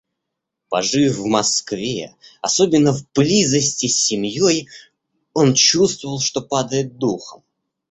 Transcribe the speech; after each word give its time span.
Пожив 0.69 1.17
в 1.21 1.27
Москве, 1.27 2.15
особенно 2.41 2.91
в 2.91 3.05
близости 3.13 3.85
с 3.85 3.99
семьей, 4.07 4.67
он 5.35 5.53
чувствовал, 5.53 6.19
что 6.19 6.41
падает 6.41 6.97
духом. 6.97 7.43